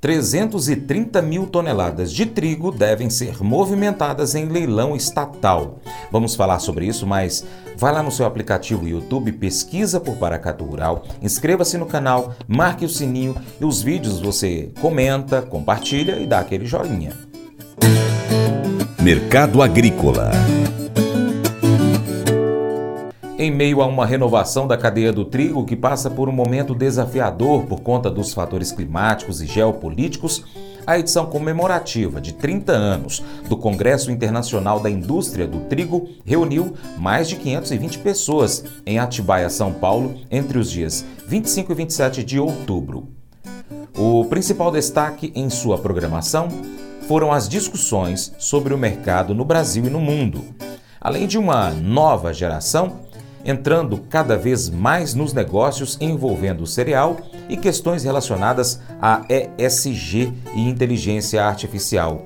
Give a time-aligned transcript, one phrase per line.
[0.00, 5.78] 330 mil toneladas de trigo devem ser movimentadas em leilão estatal.
[6.10, 7.44] Vamos falar sobre isso, mas
[7.76, 12.88] vai lá no seu aplicativo YouTube, pesquisa por Paracatu Rural, inscreva-se no canal, marque o
[12.88, 17.12] sininho e os vídeos você comenta, compartilha e dá aquele joinha.
[18.98, 20.30] Mercado Agrícola
[23.40, 27.62] em meio a uma renovação da cadeia do trigo que passa por um momento desafiador
[27.62, 30.44] por conta dos fatores climáticos e geopolíticos,
[30.86, 37.30] a edição comemorativa de 30 anos do Congresso Internacional da Indústria do Trigo reuniu mais
[37.30, 43.08] de 520 pessoas em Atibaia, São Paulo, entre os dias 25 e 27 de outubro.
[43.96, 46.48] O principal destaque em sua programação
[47.08, 50.44] foram as discussões sobre o mercado no Brasil e no mundo,
[51.00, 53.08] além de uma nova geração
[53.44, 57.16] entrando cada vez mais nos negócios envolvendo o cereal
[57.48, 62.24] e questões relacionadas a ESG e inteligência artificial.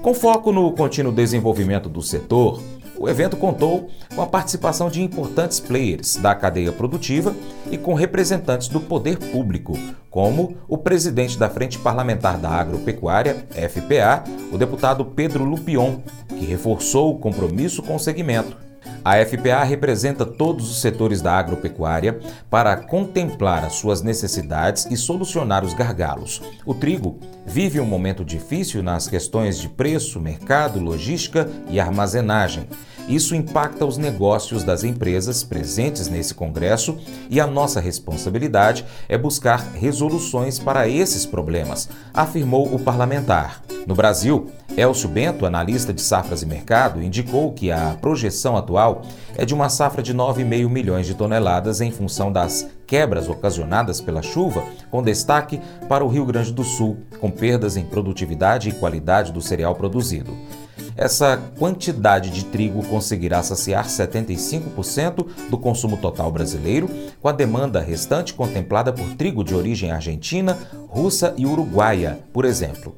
[0.00, 2.60] Com foco no contínuo desenvolvimento do setor,
[2.98, 7.34] o evento contou com a participação de importantes players da cadeia produtiva
[7.70, 9.76] e com representantes do poder público,
[10.08, 15.96] como o presidente da Frente Parlamentar da Agropecuária, FPA, o deputado Pedro Lupion,
[16.28, 18.71] que reforçou o compromisso com o segmento
[19.04, 25.64] a FPA representa todos os setores da agropecuária para contemplar as suas necessidades e solucionar
[25.64, 26.40] os gargalos.
[26.64, 32.68] O trigo vive um momento difícil nas questões de preço, mercado, logística e armazenagem.
[33.08, 39.58] Isso impacta os negócios das empresas presentes nesse congresso e a nossa responsabilidade é buscar
[39.74, 43.62] resoluções para esses problemas, afirmou o parlamentar.
[43.86, 49.02] No Brasil, Elcio Bento, analista de safras e mercado, indicou que a projeção atual
[49.36, 54.20] é de uma safra de 9,5 milhões de toneladas em função das quebras ocasionadas pela
[54.20, 59.32] chuva, com destaque para o Rio Grande do Sul, com perdas em produtividade e qualidade
[59.32, 60.36] do cereal produzido.
[60.94, 66.86] Essa quantidade de trigo conseguirá saciar 75% do consumo total brasileiro,
[67.18, 72.94] com a demanda restante contemplada por trigo de origem argentina, russa e uruguaia, por exemplo.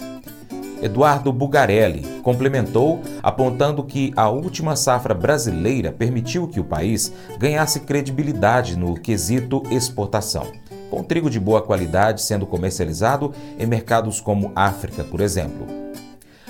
[0.84, 8.76] Eduardo Bugarelli complementou, apontando que a última safra brasileira permitiu que o país ganhasse credibilidade
[8.76, 10.46] no quesito exportação,
[10.90, 15.66] com trigo de boa qualidade sendo comercializado em mercados como África, por exemplo.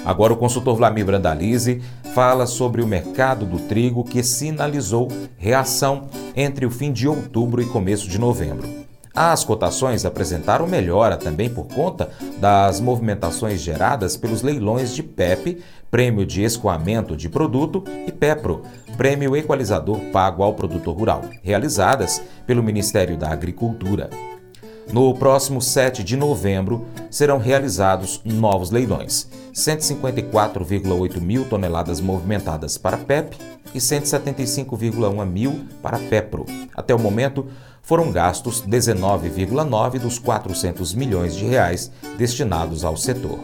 [0.04, 1.80] Agora o consultor Vlamir Brandalize
[2.12, 5.06] fala sobre o mercado do trigo que sinalizou
[5.38, 8.83] reação entre o fim de outubro e começo de novembro.
[9.14, 16.26] As cotações apresentaram melhora também por conta das movimentações geradas pelos leilões de PEP, Prêmio
[16.26, 18.62] de Escoamento de Produto, e PEPRO,
[18.96, 24.10] Prêmio Equalizador Pago ao Produtor Rural, realizadas pelo Ministério da Agricultura.
[24.92, 33.36] No próximo 7 de novembro serão realizados novos leilões: 154,8 mil toneladas movimentadas para PEP
[33.72, 36.46] e 175,1 mil para PEPRO.
[36.74, 37.46] Até o momento,
[37.84, 43.38] foram gastos 19,9 dos 400 milhões de reais destinados ao setor.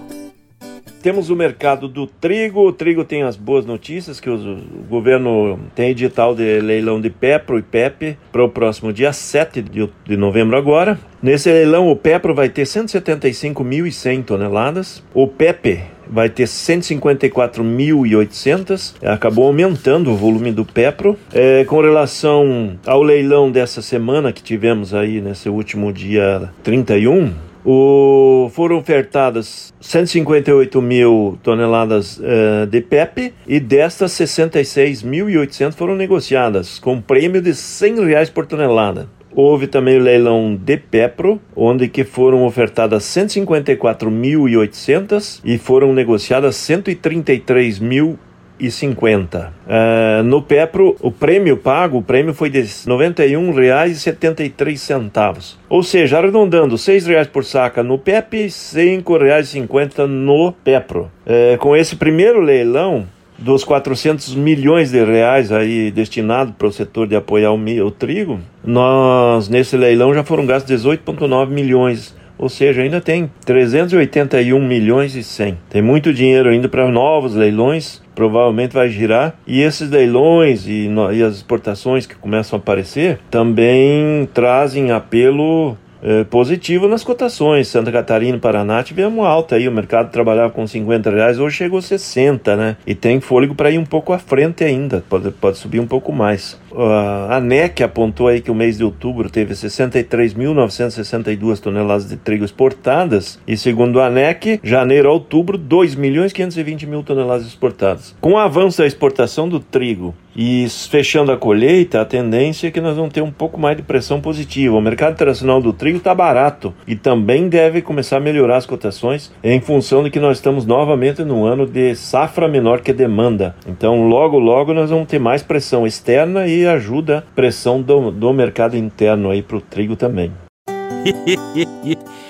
[1.02, 2.66] Temos o mercado do trigo.
[2.66, 7.58] O trigo tem as boas notícias que o, governo tem edital de leilão de PEPRO
[7.58, 10.98] e PEP para o próximo dia 7 de, novembro agora.
[11.22, 15.02] Nesse leilão o PEPRO vai ter 175.100 toneladas.
[15.14, 15.80] O PEP
[16.10, 21.16] vai ter 154.800, acabou aumentando o volume do PEPRO.
[21.32, 27.32] É, com relação ao leilão dessa semana que tivemos aí nesse último dia 31,
[27.64, 37.00] o, foram ofertadas 158 mil toneladas uh, de PEP e destas 66.800 foram negociadas com
[37.00, 39.08] prêmio de 100 reais por tonelada.
[39.34, 48.16] Houve também o leilão de Pepro, onde que foram ofertadas 154.800 e foram negociadas 133.000
[48.60, 49.52] e 50.
[49.66, 55.56] Uh, no Pepro, o prêmio pago, o prêmio foi de R$ 91,73.
[55.68, 61.10] Ou seja, arredondando, R$ 6,00 por saca no PEP e R$ 5,50 no Pepro.
[61.26, 63.08] Uh, com esse primeiro leilão,
[63.40, 68.38] dos 400 milhões de reais aí destinados para o setor de apoiar o, o trigo,
[68.64, 75.22] nós nesse leilão já foram gastos 18,9 milhões ou seja, ainda tem 381 milhões e
[75.22, 75.58] 100.
[75.68, 79.34] Tem muito dinheiro ainda para novos leilões, provavelmente vai girar.
[79.46, 86.24] E esses leilões e, e as exportações que começam a aparecer também trazem apelo é,
[86.24, 87.68] positivo nas cotações.
[87.68, 89.68] Santa Catarina e Paraná tivemos alta aí.
[89.68, 92.76] O mercado trabalhava com 50 reais, hoje chegou a 60, né?
[92.86, 96.12] E tem fôlego para ir um pouco à frente ainda, pode, pode subir um pouco
[96.12, 96.58] mais.
[96.76, 103.38] A ANEC apontou aí que o mês de outubro teve 63.962 toneladas de trigo exportadas
[103.46, 108.14] e segundo a ANEC, janeiro a outubro, 2 milhões 520 mil toneladas exportadas.
[108.20, 112.80] Com o avanço da exportação do trigo e fechando a colheita, a tendência é que
[112.80, 114.76] nós vamos ter um pouco mais de pressão positiva.
[114.76, 119.32] O mercado internacional do trigo está barato e também deve começar a melhorar as cotações
[119.42, 123.56] em função de que nós estamos novamente no ano de safra menor que demanda.
[123.66, 128.76] Então, logo, logo nós vamos ter mais pressão externa e ajuda pressão do, do mercado
[128.76, 130.32] interno aí para o trigo também.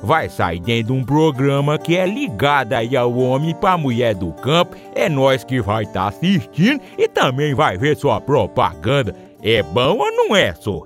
[0.03, 4.31] vai sair dentro de um programa que é ligado aí ao homem para mulher do
[4.33, 4.75] campo.
[4.95, 9.15] É nós que vai estar tá assistindo e também vai ver sua propaganda.
[9.41, 10.83] É bom ou não é, só?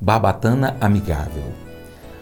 [0.00, 1.44] Barbatana Amigável.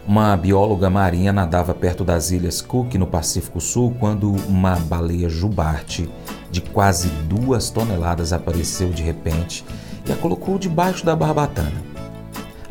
[0.07, 6.09] Uma bióloga marinha nadava perto das ilhas Cook, no Pacífico Sul, quando uma baleia jubarte
[6.49, 9.65] de quase duas toneladas apareceu de repente
[10.07, 11.96] e a colocou debaixo da barbatana.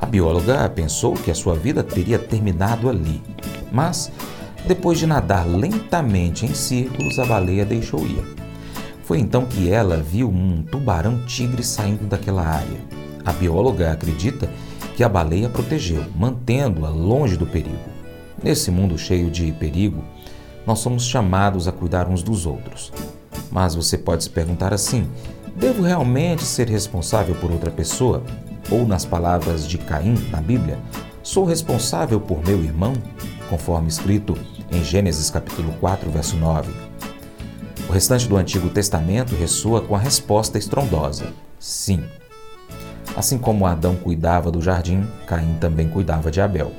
[0.06, 3.20] A bióloga pensou que a sua vida teria terminado ali,
[3.72, 4.08] mas
[4.64, 8.22] depois de nadar lentamente em círculos, a baleia deixou ir.
[9.02, 12.78] Foi então que ela viu um tubarão-tigre saindo daquela área.
[13.24, 14.48] A bióloga acredita
[14.96, 17.90] que a baleia protegeu, mantendo-a longe do perigo.
[18.40, 20.04] Nesse mundo cheio de perigo,
[20.64, 22.92] nós somos chamados a cuidar uns dos outros.
[23.50, 25.08] Mas você pode se perguntar assim:
[25.56, 28.22] devo realmente ser responsável por outra pessoa?
[28.70, 30.78] Ou nas palavras de Caim na Bíblia,
[31.22, 32.92] sou responsável por meu irmão,
[33.48, 34.36] conforme escrito
[34.70, 36.72] em Gênesis capítulo 4, verso 9.
[37.88, 42.04] O restante do Antigo Testamento ressoa com a resposta estrondosa: sim.
[43.16, 46.72] Assim como Adão cuidava do jardim, Caim também cuidava de Abel.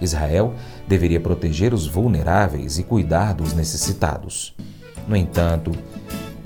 [0.00, 0.54] Israel
[0.88, 4.54] deveria proteger os vulneráveis e cuidar dos necessitados.
[5.06, 5.72] No entanto,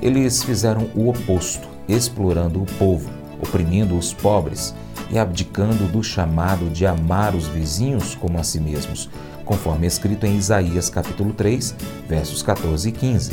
[0.00, 3.10] eles fizeram o oposto, explorando o povo,
[3.40, 4.75] oprimindo os pobres
[5.10, 9.08] e abdicando do chamado de amar os vizinhos como a si mesmos,
[9.44, 11.74] conforme escrito em Isaías capítulo 3,
[12.08, 13.32] versos 14 e 15.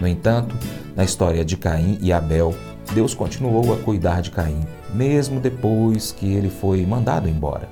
[0.00, 0.54] No entanto,
[0.94, 2.54] na história de Caim e Abel,
[2.92, 4.60] Deus continuou a cuidar de Caim,
[4.92, 7.68] mesmo depois que ele foi mandado embora.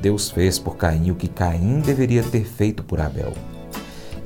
[0.00, 3.32] Deus fez por Caim o que Caim deveria ter feito por Abel.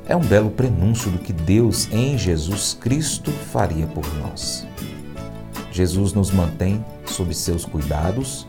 [0.06, 4.66] É um belo prenúncio do que Deus em Jesus Cristo faria por nós.
[5.72, 8.46] Jesus nos mantém sob seus cuidados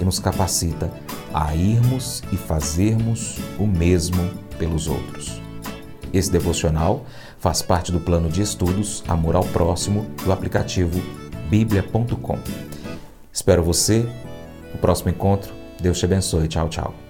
[0.00, 0.90] e nos capacita
[1.34, 5.40] a irmos e fazermos o mesmo pelos outros.
[6.12, 7.04] Esse devocional
[7.38, 11.00] faz parte do plano de estudos Amor ao Próximo do aplicativo
[11.48, 12.38] bíblia.com.
[13.32, 14.08] Espero você
[14.72, 15.52] no próximo encontro.
[15.80, 16.46] Deus te abençoe.
[16.46, 17.09] Tchau, tchau.